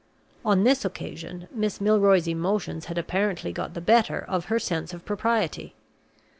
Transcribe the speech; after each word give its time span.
On 0.43 0.63
this 0.63 0.83
occasion 0.83 1.47
Miss 1.51 1.79
Milroy's 1.79 2.27
emotions 2.27 2.85
had 2.85 2.97
apparently 2.97 3.53
got 3.53 3.75
the 3.75 3.81
better 3.81 4.19
of 4.27 4.45
her 4.45 4.57
sense 4.57 4.93
of 4.95 5.05
propriety. 5.05 5.75